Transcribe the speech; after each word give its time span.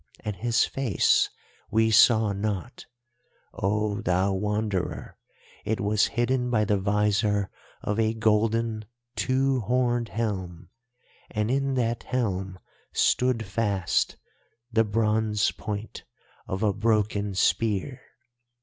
And 0.21 0.35
his 0.35 0.65
face 0.65 1.29
we 1.69 1.91
saw 1.91 2.33
not, 2.33 2.87
O 3.53 4.01
thou 4.01 4.33
Wanderer, 4.33 5.15
it 5.63 5.79
was 5.79 6.07
hidden 6.17 6.49
by 6.49 6.65
the 6.65 6.79
visor 6.79 7.51
of 7.83 7.99
a 7.99 8.15
golden 8.15 8.85
two 9.15 9.59
horned 9.59 10.09
helm, 10.09 10.69
and 11.29 11.51
in 11.51 11.75
that 11.75 12.01
helm 12.01 12.57
stood 12.91 13.45
fast 13.45 14.17
the 14.71 14.83
bronze 14.83 15.51
point 15.51 16.03
of 16.47 16.63
a 16.63 16.73
broken 16.73 17.35
spear! 17.35 18.01